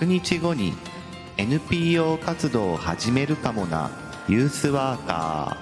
[0.00, 0.74] 100日後に
[1.38, 3.90] NPO 活動を始めるかもな。
[4.28, 5.56] ユースワーカ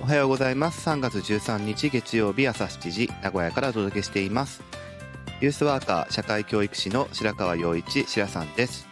[0.00, 0.02] ー。
[0.02, 0.88] おはようございます。
[0.88, 4.62] 3月13日月曜日朝7時名古屋からお届けしています。
[5.40, 8.88] ユースワーカー社会教育士の白川陽一白さんです。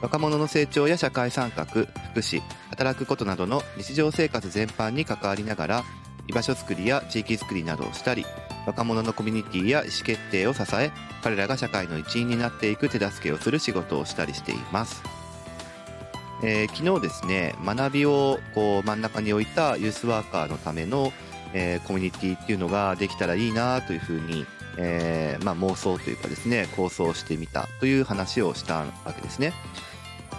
[0.00, 1.86] 若者の成長や社会参画福
[2.20, 2.40] 祉
[2.70, 5.84] 働くことなどの日常生活全般に関わりながら
[6.28, 8.24] 居場所づくりや地域づくりなどをしたり
[8.68, 15.02] 若者のコミュニティや意思決定を支え彼らが社会の一員になっていく手助けをする仕事をしたりしています、
[16.44, 21.12] えー、昨日ですね学びをこう真ん中に置いたユースワーカーのための、
[21.54, 24.44] えー、コミュニティっていうのができたらいいなというふうに、
[24.76, 29.54] えー、まあ、妄想というかですね構想してみたという話をしたわけですね。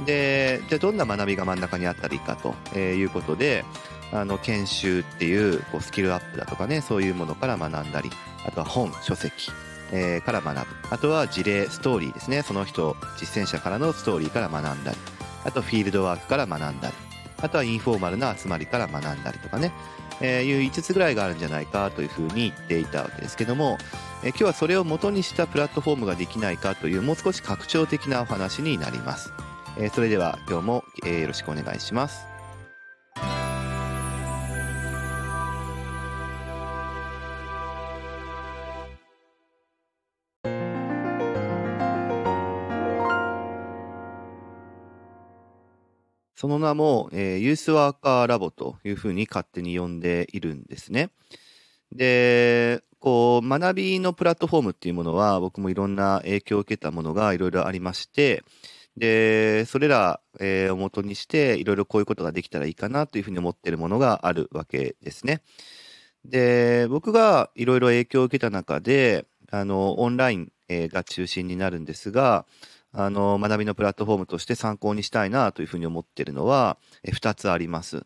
[0.06, 3.66] でじゃあどんな学びが真ん中にあったらいいかということで
[4.12, 8.10] あの研修っていうこうスキルアップだとかねそういうものから学んだり
[8.46, 9.52] あとは本書籍、
[9.92, 10.76] えー、から学ぶ。
[10.90, 12.42] あとは事例ストーリーですね。
[12.42, 14.98] その人実践者からのストーリーから学んだり。
[15.46, 16.94] あとフィールドワークから学んだり。
[17.42, 19.72] あとはインフォーマルな集まりから学んだりとかね、
[20.22, 23.78] えー、いう5つぐらいがあるんじゃないかというふうに言っていたわけですけども、
[24.24, 29.32] えー、今日はそれを元にしたプラットフォームができないかというもう少し拡張的なお話になります、
[29.78, 32.29] えー、それでは今日も、え、よろしくお願いします。
[46.40, 51.10] その名も、えー、ユースワーカーラボというふうに勝手に呼んでいるんですね。
[51.92, 58.46] で、こう、学びのプラットフォームっていうものは、僕もいろんな影響を受けたものがいろいろありまして、
[58.96, 65.42] で、それら、えー、をもとにして、いろいろこういうことができたらいいかなというふうに思っているものがあるわけですね。
[66.24, 72.46] で、僕がいろいろ影響を受けた中で、あの、オンライン、え、が中心になるんですが、
[72.92, 78.06] あの、学びのプラットフォームとして参考にしたいなというふうに思っているのは、え2つあります。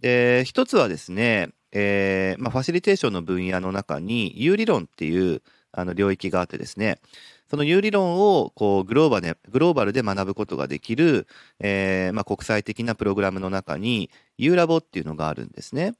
[0.00, 5.42] で、1つはですね、えー、まあ、ファシリテーションの分野の中に、有理論っていう
[5.72, 7.00] あの領域があってですね、
[7.50, 11.26] その有理論をこうグローバルでグローバルで学ぶことができる、
[11.60, 15.94] えー、まあ、国際的なプログラムの中に、ユーラボっていうのがあるんですね。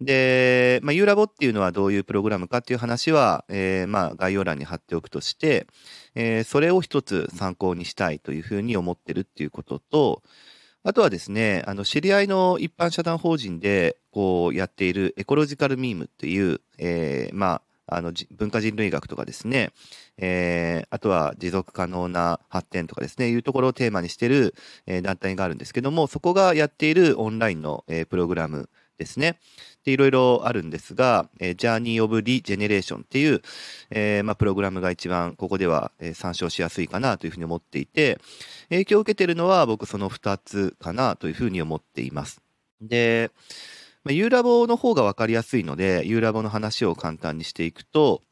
[0.00, 5.66] で、まあ、ユーラボっていうのはどういうプログラムかっていう話は、えー、まあ、概要欄に貼っておくとして、
[6.14, 10.22] えー、それを一つ参考にしたいというふうに思ってるっていうことと、
[10.82, 19.70] あとはですね、あの、知り合いの一般社団法人で、こう、やっているエコロジカルミームっていう、えー、まあ、あの、文化人類学とかですね、
[20.18, 24.54] えー、あとは持続可能な発展とかですね、いうところをテーマにしている、
[24.86, 28.68] え、団体があるんですけども、そこがやっているオンラインの、え、プログラム
[28.98, 29.38] ですね。
[29.84, 33.42] で、いろいろあるんですが、えー、Journey of Regeneration っていう、
[33.90, 38.18] えー、まあ、プログラムが一番ここでは、えー、参照しやすいかなというふうに思っていて、
[38.70, 42.40] 影響を受けているのは僕その2つかなというふうに思っています。
[42.80, 43.30] で、
[44.04, 48.22] まあ、U ラボの方がわかりやすいので、U ラボの話を簡単にしていくと、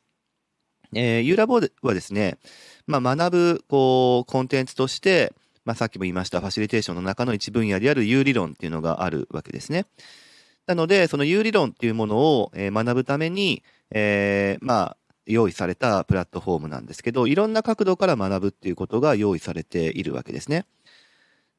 [0.95, 2.39] えー、U ラボはですね、
[2.87, 5.33] まあ、学ぶ、こう、コンテンツとして、
[5.65, 9.87] まあ、さっきも言いましたファシリテーションの中の一分野である U 理論っていうのがあるわけですね。
[10.67, 14.97] なので、その有理論っていうものを、学ぶために、えー、まあ、
[15.27, 20.67] 用意されたプラットフォームなんですけど、いろんな角度から学ぶっていうことが用意されているわけですね。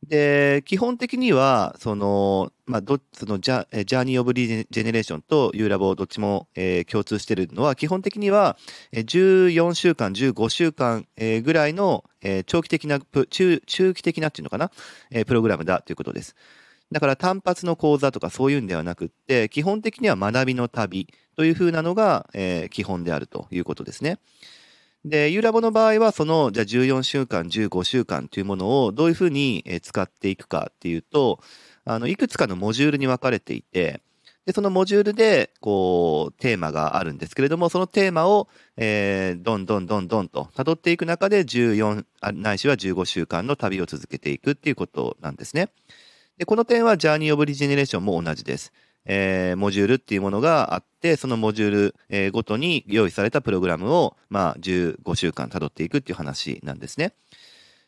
[0.08, 8.58] で、基本的には、その、まあ、ど、そのジャ、ジャーニーオブリジェネレーションとユーラボどっちも、えー、共通してるのは、基本的には、
[8.92, 14.72] 14週間、15週間、えー、ぐらいの、えー、長期的な、中、中期的なっていうのかな、
[15.10, 16.36] えー、プログラムだということです。
[16.94, 24.20] だから単発の講座とかそういうんではなくって、基本的には学びの旅というふうなのが、えー、基本であるということですね。
[25.04, 31.40] で、ユーラボの場合は、その、じゃあ14週間、15週間というものをどういうふうに使っていくかっていうと、
[31.84, 34.02] あの、いくつかのモジュールに分かれていて、
[34.46, 38.48] で、そのモジュールで、こう、テーマがあるんですけれども、そのテーマを、
[38.78, 45.70] えー、どんどんどんどんと辿っていく中で14、ないしは15週間の旅を続けていくっていうことなんですね。
[46.38, 48.74] で、この点は Journey of Regeneration も同じです。
[49.06, 57.14] えー、モジュールっていうものがあって、そのモジュール、えー、ごとに用意されたプログラムを、まあ、15週間辿っていくっていう話なんですね。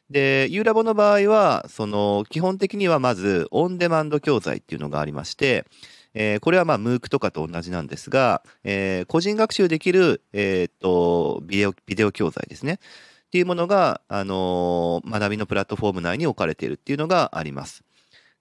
[0.10, 5.66] で、ユーラボの場合は、その、基本的にはまず、オンデマンド教材っていうのがありまして、
[6.14, 12.80] えー、これはまあ、MOOC とかと同じなんですが、えー、個人学習できる、えー、っと、ビデオ、ビデオ教材ですね。
[13.28, 17.84] っていうものが、あのー、学びのプラットフォーム内に置かれているっていうのがあります。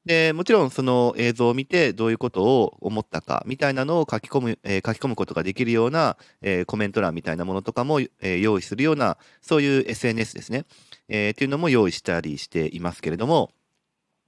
[0.05, 10.65] で、もちろんその映像を見てどういうことを思ったかみたいなのを書き込む、えー、書き込むことができるような、えー、コメント欄みたいなものとかも、えー、用意するような、そういう SNS ですね。
[11.09, 13.51] え、っていうのも用意したりしていますけれども、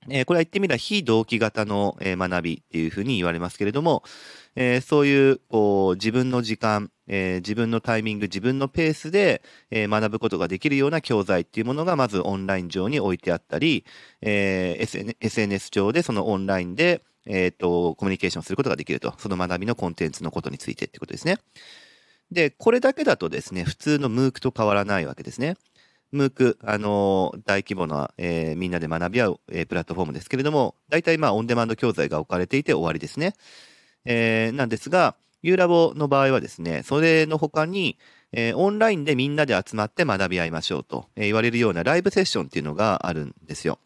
[0.08, 4.02] えー、これは言ってみれば非同期型の、え、学びっていうふうに言われますけれども、
[4.54, 13.84] えー、そういう、こう、自分の時間、え、自分のタイミング、自分のペースで、え、学ぶことができるような教材っていうものがまずオンライン上に置いてあったり、
[14.22, 14.78] え、
[15.20, 19.12] SNS 上でそのオンラインで、えっ、と、コミュニケーションすることができると。
[19.18, 21.38] その学びのコンテンツのことについてってことですね。
[22.30, 25.56] で、これだけだとですね、普通の MOOC と変わらないわけですね。
[26.12, 33.34] MOOC、あのー、大規模な、えー、みんなで学び合う、えー、プラットフォームですけれども、大体まあオンデマンド教材が置かれていて終わりですね。
[34.04, 37.98] えー、なんですが、 YWer-Lab の場合はですね、それの他に、
[38.32, 43.78] えー、オンラインでみんなで集まって学び合いましょうと、えー、言われるようなライブセッションっていうのがあるんですよ。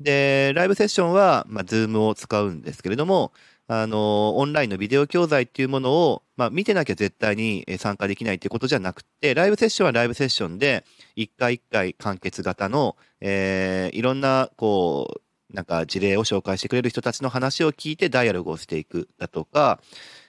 [0.00, 3.32] で、ライブセッションは、まあ、 Zoomを使うんですけれども、
[3.72, 10.84] あの、オンラインのビデオ教材っていうものを、まあ、見てなきゃ絶対に参加できないっていうことじゃなくて、ライブセッションはライブセッションで、
[11.14, 15.20] 一回一回完結型の、えー、いろんな、こ
[15.52, 19.80] う、なんか事例を紹介してくれる人たちの話を聞いてダイアログをしていくだとか、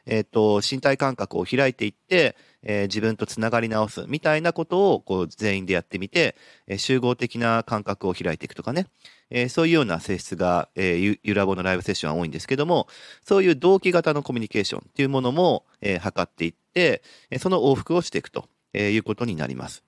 [0.06, 6.36] えっ、ー、と、身体感覚を開いていって、えー、自分とつながり直すみたいなことをこう全員でやってみて、
[6.68, 8.88] えー、集合的な感覚を開いていくとかね、
[9.30, 12.88] えー、そういうような性質が、えー、ゆらぼのライブセッションは多いんですけども、
[13.24, 19.84] そういう同期型のコミュニケーションっていうものも、えー、測っていって、えその往復をしていくとえいうことになります。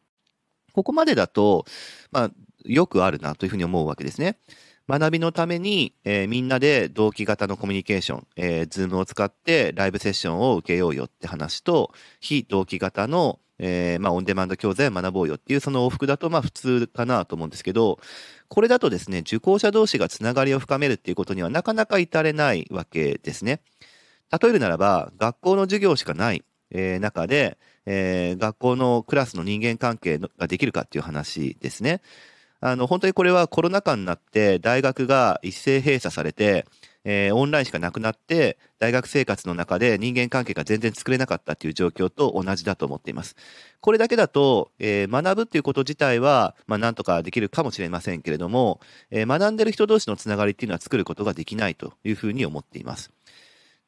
[0.73, 1.65] ここまでだと、
[2.11, 2.31] まあ、
[2.65, 4.37] よくあるなというふうに思うわけですね。
[4.89, 17.99] 学びのために、えー、みんなで同期型のコミュニケーション、えー、ズームを使ってライブセッションを受けようよって話と、非同期型の、えー、まあ、オンデマンド教材を学ぼうよっていうその往復だと、まあ、普通かなと思うんですけど、
[18.49, 23.61] これだとですね、受講者同士がつながりを深めるっていうことにはなかなか至れないわけですね。
[24.31, 32.01] 例えるならば、学校の授業しかない、えー、中で、えー、学校のクラスの人間関係ができるかっていう話ですね。
[32.65, 36.65] あの、本当にこれはコロナ禍になって大学が一斉閉鎖されて、
[37.03, 43.35] えー、オンラインしかなくなって、大学生活の中で人間関係が全然作れなかったっていう状況と同じだと思っています。
[43.81, 48.79] これだけだと、えー、学ぶっていうこと自体は、まあ、なんとかできるかもしれませんけれども、
[49.11, 53.11] えー、学んでる人同士のつながりっていうのは作ることができないというふうに思っています。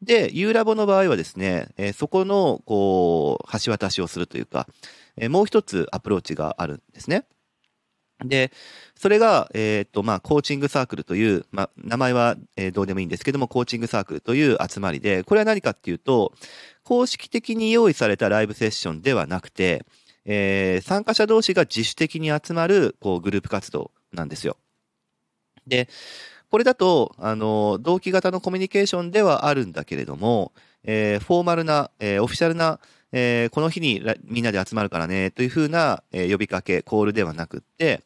[0.01, 4.67] で、U ラボの場合はですね、え、そこの、こう、橋渡しをするというか、
[5.15, 7.25] え、もう一つアプローチがあるんですね。
[8.23, 8.51] で、
[8.95, 16.33] それが、えっ、と、まあ、コーチングサークルという、まあ、名前は、えー、どうでもいいんですけども、コーチングサークルという集まりで、これは何かっていうと、
[16.83, 19.85] 公式的に用意されたライブセッションではなくて、
[20.23, 24.57] えー、参加者同士が自主的に集まる、こう、グループ活動なんですよ。
[25.67, 25.89] で、
[26.49, 30.53] これだと、あの、同期型のコミュニケーションではあるんだけれども、
[30.83, 32.79] えー、フォーマルな、えー、オフィシャルな
[33.17, 38.01] えー、この日にみんなで集まるからねというふうな、え、呼びかけ、コールではなくって、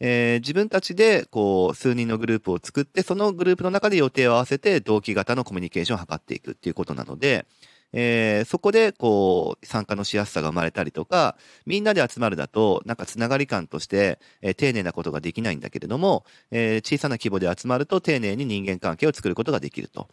[0.00, 7.44] えー、自分たちでこう数人のグループを作って、そのグループの中で予定を合わせて同期型のコミュニケーションを図っていくっていうことなので、
[7.92, 20.08] えー、そこでこう参加のしやすさが生まれたりとか、みんなで集まるだと、なんかつながり感として、えー、丁寧なことができないんだけれども、え、小さな規模で集まると丁寧に人間関係を作ることができると。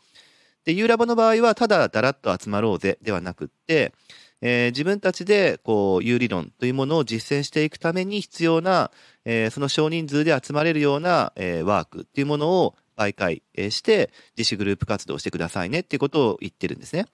[0.66, 3.94] で、ユーラボの場合は、ただだらっと集まろうぜではなくって、
[4.42, 8.92] えー、自分たちでこう有理論というものを実践していくために必要な、
[9.26, 17.06] えー、その少人数で集まれるような、えー、ワークっていうものを媒介して自主グループ活動してくださいねっていうことを言ってるんですね。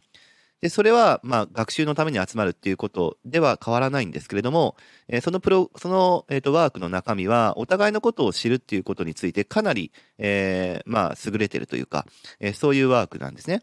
[0.60, 4.76] で、それは、まあ、学習のために集まるっていうことでは変わらないんですけれども、
[5.08, 12.08] えー、そのプロ、その、えっ、ー、と、ワークの中身は、お互いのことを知るっていうことについて、かなり、えー、まあ、優れてるというか、
[12.40, 13.62] えー、そういうワークなんですね。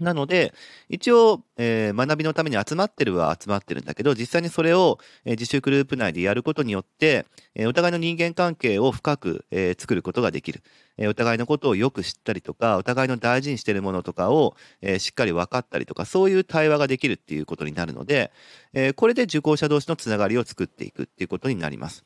[0.00, 0.52] なので、
[0.88, 10.62] 一応、えー、学びのために集まってるは集まってるんだけど、実際にそれを、えー、自習グループ内でやることによって、えー、お互いの人間関係を深く、えー、作ることができる、
[10.96, 11.10] えー。
[11.10, 18.32] お互いのことをよく知ったりとか、お互いの大事にしているものとかを、えー、しっかり分かったりとか、そういう対話ができるっていうことになるので、
[18.72, 22.04] えー、これで受講者同士のつながりを作っていくっていうことになります。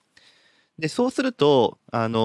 [0.79, 2.21] で、そうすると、あのー、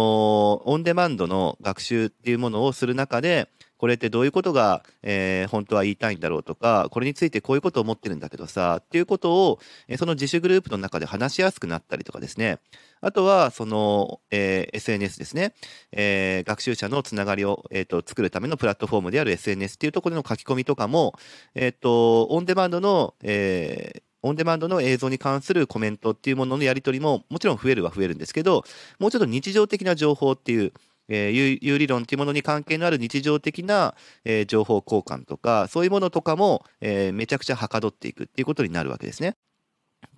[0.65, 3.50] オンデマンドの学習っていうものをする中で、
[3.83, 9.59] これってどういうことが、えー、本当は言いたいんだろうとか、これについてこういうことを思ってるんだけどさ、っていうことを、
[9.89, 12.59] え、その自主グループの中で話しやすくなったりとかですね。
[13.01, 15.53] あとは、その、えー、SNS ですね。
[15.91, 21.19] えー、学習者のつながりを、えーと、作るためのプラットフォームである SNS っていうところの書き込みとかも、
[21.53, 28.63] えっ、ー、と、オンデマンドの、え、オンデマンドの映像に関するコメントっていうもののやり取りももちろん増えるは増えるんですけど、
[28.97, 30.71] もうちょっと日常的な情報っていう、
[31.10, 33.95] えー、有理論っていうものに関係のある日常的な、
[34.25, 39.36] えー、情報交換とか、そういうものとかも、えー、めちゃくちゃはかどっていくっていうことになるわけですね。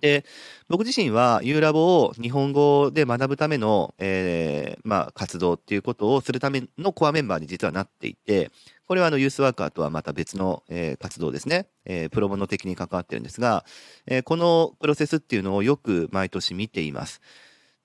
[0.00, 0.24] で、
[0.68, 8.50] 僕自身は U ラボを日本語で学ぶための、えー、まあ、活動っていうことをするためのコアメンバーに実はなっていて、
[8.86, 13.64] これはあのユースワーカーとはまた別の、えー、活動ですね、えー、プロモノ的に関わってるんですが、
[14.06, 17.20] えー、このプロセスっていうのをよく毎年見ています。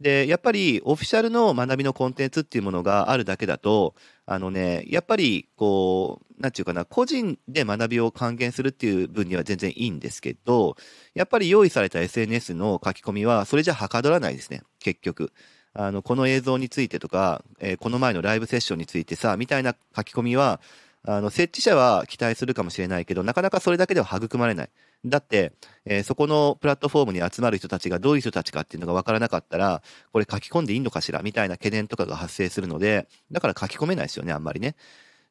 [0.01, 3.93] で、やっぱりオフィシャルの学びのコンテンツっていうものがあるだけだと、
[4.25, 10.75] あのね、やっぱりこう、なんていうかな、個人で学びを還元するっていう分には全然いいんですけど、
[11.13, 15.31] やっぱり用意された SNS の書き込みは、それじゃはかどらないですね、結局。
[15.73, 20.59] あの、この映像についてとか、えー、この前のライブセッションについてさ、みたいな書き込みは、
[21.03, 24.69] あの、設置者は期待するかもしれないけど、なかなかそれだけでは育まれない。
[25.05, 25.53] だって、
[25.85, 29.81] えー、そこのプラットフォームに集まる人たちがどういう人たちかっていうのが分からなかったら、
[30.13, 31.21] これ書き込んでいいのかしら？
[31.21, 34.75] みたいな懸念とかが発生するので、だから書き込めないですよね、あんまりね。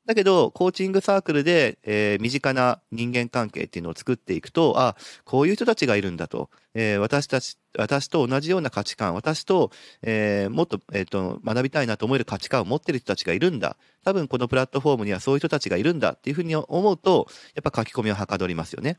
[0.07, 6.51] だけど、コーチングサークルで、えー、身近な人間関係っていうのを作っていくと、あ、こういう人たちがいるんだと。
[6.75, 9.71] えー、私たち、私と同じような価値観、私と、
[10.03, 13.77] えー、もっと、えっ、と、学びたいなと思える価値観を持ってる人たちがいるんだ。
[14.03, 18.99] 多分このプラットフォームにはそういう人たちがいるんだっていうふうに思うと、やっぱ書き込みをはかどりますよね。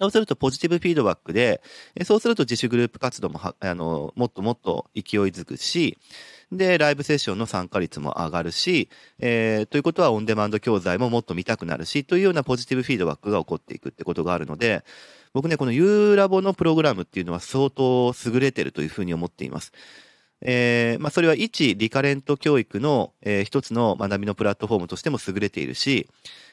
[0.00, 1.60] そうするとポジティブフィードバックで、
[2.04, 5.98] そうすると自主グループ活動もあのもっともっと勢いづくし、
[6.50, 8.88] で、ライブセッションの参加率も上がるし、
[9.18, 14.82] えー、ということはオンデマンド教材ももっと見たくなるし、というようなポジティブフィードバックが起こっていくってことがあるので、
[15.34, 19.72] 僕ね、この U ラボのプログラムっていうのは相当優れてるというふうに思っています。
[20.42, 26.08] えー、まあ、それは一リカレント教育の、えー、一つの学びのプラットフォームとしても優れているし、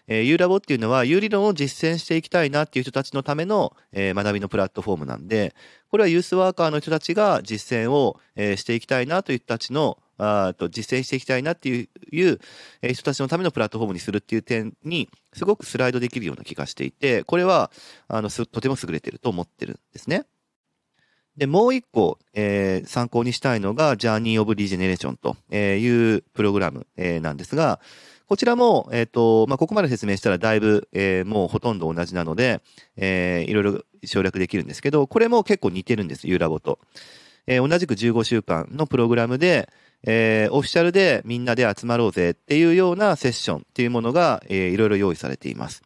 [0.08, 5.56] えー、U ラボっていうのは U 理論を実践していきたいなっていう人たちのための、えー、学びのプラットフォームなんで、
[5.90, 12.40] これはユースワーカーの人たちが実践を、えー、していきたいなという人たちのあと実践していきたいなっていういう
[12.82, 17.72] 人たちのためのプラットフォームにするっていう点にすごくスライドできるような気がしていて、これは
[18.08, 20.26] あのとても優れていると思ってるんですね。
[21.38, 27.80] で、もう一個、えー、参考にしたいのが、ジャーニー・オブ・リジェネレーションというプログラム、えー、なんですが、
[28.28, 32.62] こちらも、えっ、ー、と、まあ、ここまで説明したらだいぶ、えー、もうほとんど同じなので、
[32.98, 36.80] えー、いろいろ省略できるんですけど、これも結構似てるんです、ユーラボと。
[37.46, 39.70] えー、同じく15週間のプログラムで、
[40.04, 45.82] えー、オフィシャルでみんなで集まろうぜっていうようなセッションっていうものが、えー、いろいろ用意されています。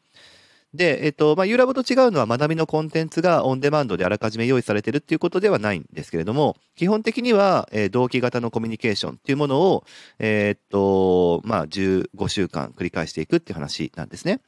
[0.73, 9.83] で、えっと、まあ、ユーラボと違うのは学びのコンテンツがオンデマンドであらかじめ用意されてるっていうことではないんですけれども、基本的には、えー、同期型のコミュニケーションっていうものを、
[10.19, 14.39] えー、っと、まあ、15週間繰り返していくっていう話なんですね。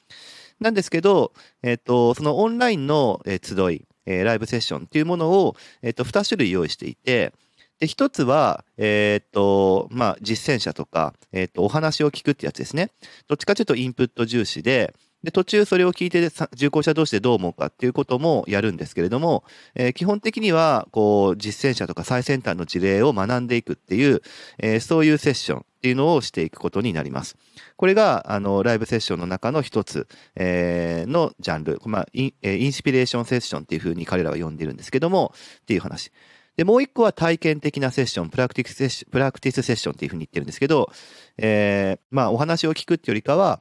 [0.62, 7.34] なんですけど、えっと、そのオンラインの、集い、えー、ライブセッションっていうものを、えっと、2種類用意していて、
[7.80, 12.92] で、一つは、えー、っと、まあ、実践者とか、えー、っと、お話を聞くってやつですね。
[13.28, 24.22] どっちかというとインプット重視で、で、途中それを聞いて、重厚者同士でどう思うかっていうこともやるんですけれども、えー、基本的には、こう、実践者とか最先端の事例を学んでいくっていう、
[24.60, 27.38] えー、そういうセッションっていうのをしていくことになります。
[27.78, 36.12] これが、あの、ライブセッションの中の一つ、えー、のジャンル、まあイン、インスピレーションセッションっていうふうに彼らは呼んでるんですけども、っていう話。
[36.58, 40.92] で、もう一個は体験的なセッション、プラクティスセッション、プラクティスセッションっていうふうに言ってるんですけど、
[41.38, 43.60] えー、まあ、お話を聞くっていうよりかは、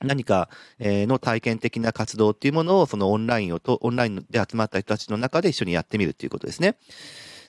[0.00, 0.48] 何か
[0.80, 6.76] の体験的な活動っていうものをそのオンラインをと、オンラインで集まった人たちの中で一緒にやってみるっていうことですね。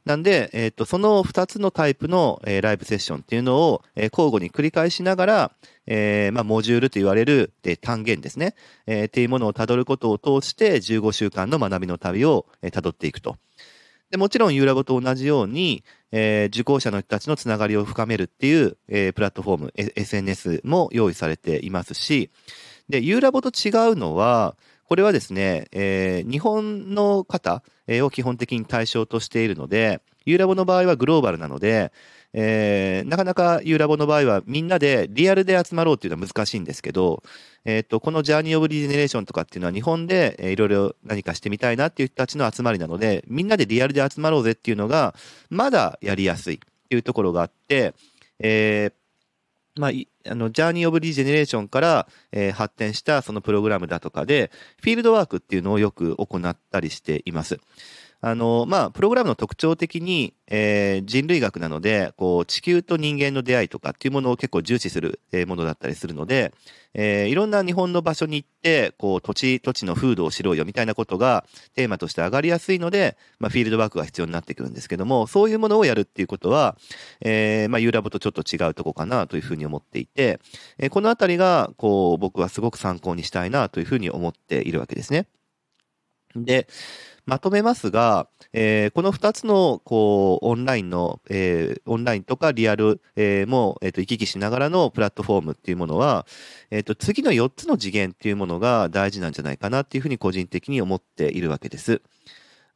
[0.06, 5.52] なんで、えっ、ー、と、その2つのタイプの、えー、ライブセッションっていうのを、え、交互に繰り返しながら、
[5.86, 13.36] え、まあ、モジュールと言われる、え単元ですね、え、っていうものをたどることを通して15週間の学びの旅を、えー、辿っていくと。
[14.10, 22.32] でもちろんユーラボと同じように、えー、受講者の人たちのつながりを深めるっていう、えー、プラットフォーム、SNS も用意されていますし、
[22.88, 24.56] で、ユーラボと違うのは、
[24.88, 31.92] これはですね、えー、日本の方を基本的に対象としているので、ユーラボの場合はグローバルなので、
[32.34, 37.24] えー、なかなかユーラボの場合はみんなでリアルで集まろうっていうのは難しいんですけど、
[37.66, 45.16] えっ、ー、と、このジャーニーオブリジェネレーションとかっていうのは日本で、えー、いろいろ何かしてみたいなっていう人たちの集まりなので、みんなでリアルで集まろうぜっていうのが、
[45.50, 47.94] まだやりやすいっていうところがあって、
[48.40, 48.94] えー、
[49.78, 49.92] まあ、
[50.30, 57.60] あの、ジャーニーオブリジェネレーションから、えー、発展したそのプログラムだとかで、フィールドワークっていうのをよく行ったりしています。
[58.20, 66.52] あの、まあ、プログラムの特徴的に、えー、人類学なので、こう、地球と人間の出会いとかっていうものを結構重視するものだったりするので、
[66.96, 71.46] えー、いろんな日本の場所に行って、こう、土地、土地の風土を知ろうよみたいなことが
[71.76, 76.76] テーマとして上がりやすいので、まあ、フィールドワークが必要になってくるんですけども、そういうものをやるっていうことは、
[77.22, 80.40] えー、まあ、ユーラボとちょっと違うとこかなというふうに思っていて、
[80.80, 85.28] えー、このあたりが、こう、僕はすごく参考にしたいなというふうに思っているわけですね。
[86.36, 86.68] で、
[87.28, 96.26] まとめますが、えー、この2つのこうオンラインの、えー、オンラインとかリアル、えー、も、えーと、行き来しながらのプラットフォームっていうものは、
[96.72, 102.02] えーと、次の4つの次元っていうものが大事なんじゃないかなっていうふうに個人的に思っているわけです。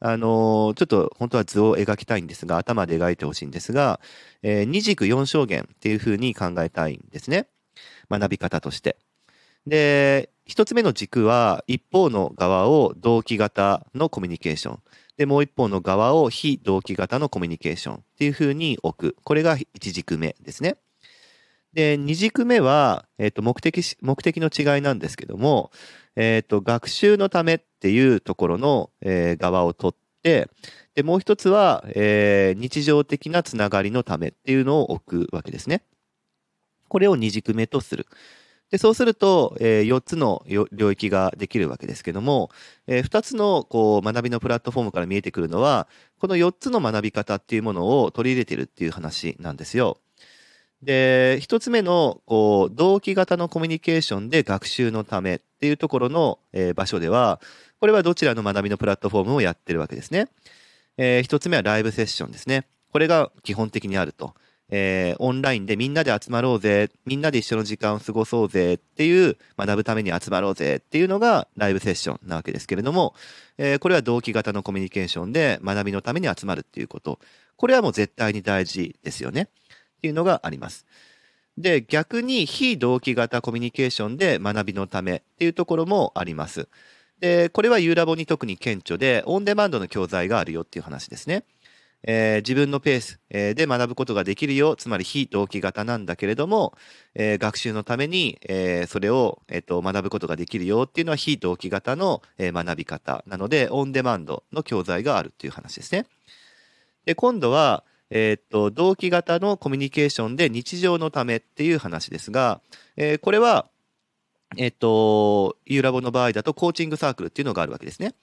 [0.00, 4.00] あの、ちょっと本当は図を描きたいんですが、頭で描いてほしいんですが、
[4.42, 7.46] えー、二軸四象限っていうふうに考えたいんですね。
[8.10, 8.96] 学び方として。
[9.66, 14.78] で、一つ目の軸は、一方の側を同期型のコミュニケーション。
[15.16, 19.16] で、もう一方の側を非同期型のコミュニケーションっていうふうに置く。
[19.24, 20.76] これが一軸目ですね。
[21.72, 25.70] で、二軸目は、え、ー、と、目的、目的の違いなんですけども、
[26.16, 30.48] え、ー、と、学習のためっていうところの、えー、側を取って、
[30.94, 35.82] で、もう一つは、えー、日常的なつながりのためっていうのを置くわけですね。
[36.88, 38.06] これを二軸目とする。
[38.72, 42.50] で、そうすると、えー、4つの領域ができるわけですけども、
[42.86, 45.88] えー、2つのこう学びのプラットフォームから見えてくるのは、
[46.18, 49.98] この4つの学び方っていうものを取り入れてるっていう話なんですよ。
[50.82, 57.42] で、1つ目のこう同期型のコミュニケーションで学習のためっていうところの、えー、場所では、
[57.78, 60.28] これはどちらの学びのプラットフォームをやってるわけですね。
[60.96, 62.64] えー、1つ目はライブセッションですね。
[62.90, 64.32] これが基本的にあると。
[64.74, 73.14] えー、オンラインでみんなで集まろうぜ、みんなで一緒の時間を過ごそうぜっていう、学ぶために集まろうぜっていうのがライブセッションなわけですけれども、
[73.58, 77.18] えー、これは同期型のコミュニケーションで学びのために集まるっていうこと。
[77.56, 79.42] これはもう絶対に大事ですよね。
[79.42, 80.86] っていうのがあります。
[81.58, 86.66] で、逆に非同期型コミュニケーションで学びのためっていうところもあります。
[87.20, 91.44] で、これは U ラボに特に顕著で、オンデマンドの教材があるよっていう話ですね。
[92.04, 96.74] えー、自分のペース、えー、で学ぶことができるよ、つまり非同期型なんだけれども、
[97.14, 106.06] えー、学習のために、えそれを、えーと、学ぶことができるよっていうのは非同期型の、え学び方なので、オンデマンドの教材があるっていう話ですね。
[107.04, 112.60] で、今度は、えっ、と、同期型のコミュニケーションで日常のためっていう話ですが、
[112.96, 113.68] えこれは、
[114.56, 118.14] えっ、と、ユーラボの場合だとコーチングサークルっていうのがあるわけですね。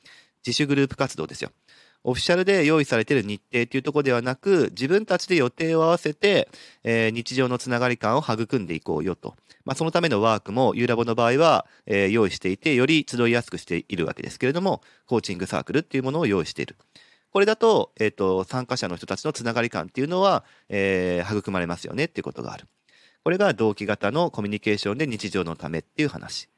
[0.46, 1.52] 自主グループ活動ですよ。
[2.04, 6.50] オフィシャルで用意されている日程というところではなく、自分たちで予定を合わせて、
[6.84, 9.36] えー、日常のつながり感を育んでいこうよと。
[9.66, 16.78] まあ、そのためのワークも、ユーラボの場合は、えー、用意していて、より集いやすくしているわけですけれども、コーチングサークルっていうものを用意している。
[17.32, 22.66] これだと、えっ、ー、と、参加者の人たちのつながり感っていうのは、えー、育まれますよねっていうことがある。
[23.24, 26.50] これが同期型のコミュニケーションで日常のためっていう話。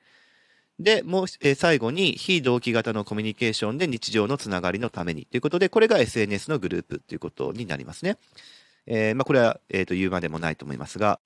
[0.81, 8.17] で、もう、えー、最後に、非同期型のコミュニケーションで日常のつながりのためにということで、これが SNS のグループということになりますね。
[8.87, 11.19] えー、まあ、これは、えっ、ー、と、言うまでもないと思いますが、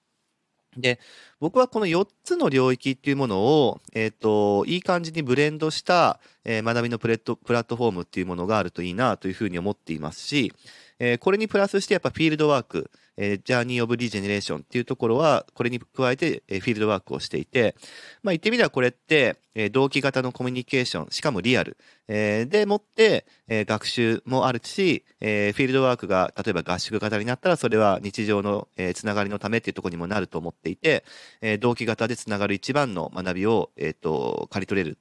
[0.78, 1.00] で、
[1.40, 10.54] 僕はこの4つの領域っていうものを、えっ、ー、と、いい感じにブレンドした、えー、学びのプレットプラットフォームっていうものがあるといいなというふうに思っていますし、
[11.00, 17.76] えー、これにプラスしてやっぱフィールドワーク、えー、 Journey of Regeneration っていうところは、これに加えて、えー、フィールドワークをしていて、
[18.24, 31.06] まあ言ってみればこれって、えー、同期型のコミュニケーション、しかもリアル、えー、でもって、えー、学習もあるし、えー、フィールドワークが、例えば合宿型になったら、それは日常の、えー、つながりのためっていうところにもなると思っていて、
[31.42, 34.98] えー、同期型でつながる一番の学びを、えっ、ー、と、借り取れる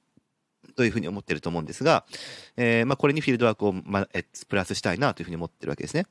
[0.75, 2.05] というふうに思ってると思うんですが、
[2.57, 6.05] えー、まあ、これにフィールドワークを、まえプラスしたいなというふうに思ってるわけですね。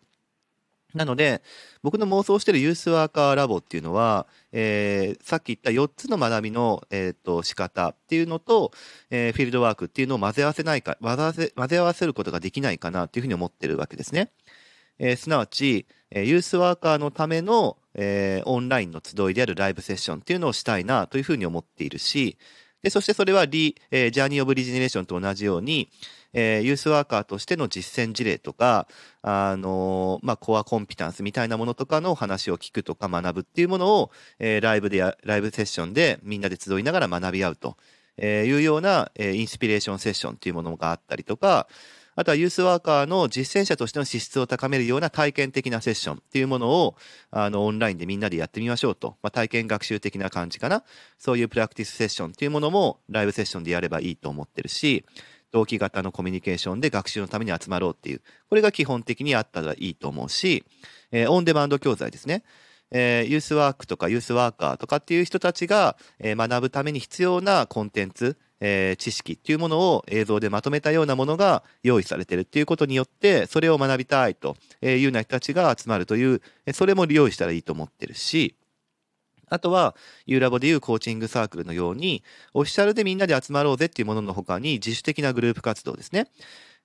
[0.94, 1.42] なので、
[1.82, 8.70] 僕の妄想しているユースワーカーラボっていうのは、えー、さっき言った4つの学びの、えーと、仕方っていうのと、
[9.10, 14.30] えー、フィールドワークっていうのを混ぜ合わせないか、混ぜ合わせ混ぜ合わせることができないかなっていうふうに思ってるわけですね。
[14.98, 22.38] えー、すなわち、えー、ユースワーカーのための、えー、オンラインの集いであるライブセッションっていうのをしたいなというふうに思っているし、
[22.82, 25.88] で、そしてそれはリ、えー、ジャーニーオブリジネレーションと同じように、
[26.34, 28.86] えー、ユースワーカーとしての実践事例とか、
[29.22, 37.76] あのー、まあ、コアコンピタンスみたいなものとかの話を聞くとか学ぶっていうものを、えー、ライブでや、ライブセッションでみんなで集いながら学び合うと、
[38.16, 41.66] えいうような、えインスピレーションセッションっていうものがあったりとか、
[42.16, 46.96] あとはユースワーカーの実践者としての資質を高めるような体験的なセッションっていうものを、
[47.30, 49.16] あの、オンラインでみんなでやってみましょうと。
[49.22, 50.84] まあ、体験学習的な感じかな。
[51.18, 55.04] そういうプラクティスセッションっていうものもライブセッションでやればいいと思ってるし、
[55.50, 60.64] 同期型のコミュニケーションで学習のために集まろうっていう、これが基本的にあったらいいと思うし、
[61.12, 62.42] えー、オンデマンド教材ですね。
[62.96, 76.40] えー、ユースワークとかユースワーカーとかっていう人たちが、えー、学ぶために必要なコンテンツ、えー、知識っていうものを映像でまとめたようなものが用意されてるっていうことによって、それを学びたいというような人たちが集まるという、
[76.72, 78.54] それも利用したらいいと思ってるし、
[79.48, 79.94] あとは、
[80.26, 82.22] ユーラボでいうコーチングサークルのように、
[82.54, 86.28] オフィシャルでみんなで集まろうぜっていうものの他に自主的なグループ活動ですね。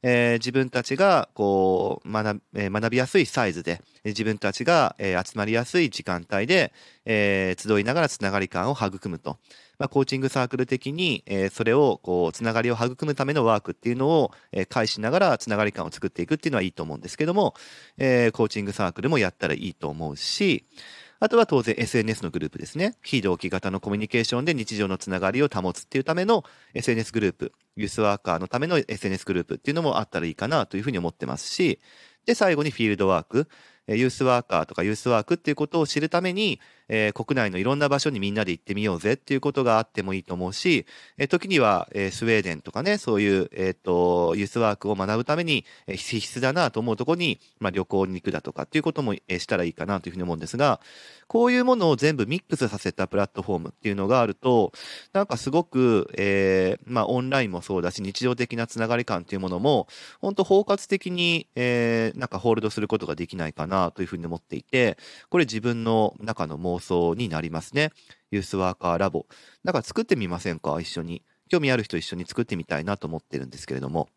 [0.02, 6.72] えー、自分たちがこう学,、えー、学びやすいサイズで、自分たちが、えー、集まりやすい時間帯で、
[7.06, 9.38] えー、集いながらつながり感を育むと。
[9.78, 17.56] まあ、コーチングサークル的に、えー、それをこうつながりを育むためのワークっていうのを、えー、介しながらつながり感を作っていくっていうのはいいと思うんですけども、
[17.98, 20.66] えー、コーチングサークルもやったらいいと思うし、
[21.21, 22.95] あとは当然 SNS のグループですね。
[23.03, 31.79] 非同期型のコミュニケーションで日常のつながりを保つっていうための SNS グループ、ユースワーカーのための SNS グループっていうのもあったらいいかなというふうに思ってますし、
[32.25, 33.47] で、最後にフィールドワーク。
[33.88, 40.86] ユースワーカーとかユースワークっていうことを知るために、えー、国内のいろんな場所にみんなで行ってみようぜっていうことがあってもいいと思うし、
[41.17, 50.82] えー、時には、えー、スウェーデンとかね、そういう、えっ、と、ユースワークを学ぶために、えー、必須だなと思うところに、まあ、旅行に行くだとかっていうことも、えー、したらいいかなというふうに思うんですが、
[51.28, 54.71] こういうものを全部ミックスさせたプラットフォームっていうのがあると、
[55.13, 59.88] なんかすごく、えー、まあ、オンラインもそうだし、日常的なつながり感っていうものも、
[60.21, 64.97] 本当包括的に、えー、なんかホールドすることができないかなというふうに思っていて、
[65.30, 67.92] これ自分の中の妄想になりますね。
[68.32, 69.26] ユースワーカーラボ。
[69.63, 70.80] なんか作ってみませんか？
[70.80, 71.24] 一緒に。
[71.50, 74.10] 興味ある人一緒に作ってみたいなと思ってるんですけれども。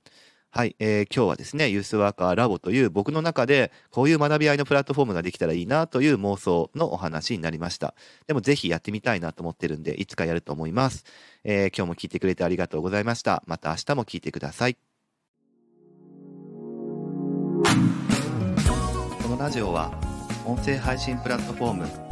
[0.51, 7.95] はい、えー、今日はですね、ユースワーカーラボという僕の中でこういう学び合いのプラットフォームができたらいいなという妄想のお話になりました。
[8.27, 11.05] でもぜひやってみたいなと思ってるんで、いつかやると思います。
[11.43, 13.43] えー、今日も聞いてくれてありがとうございました。
[13.47, 14.77] また明日も聞いてください。
[19.23, 19.99] このラジオは
[20.45, 21.73] 音声配信プラットフォー
[22.09, 22.12] ム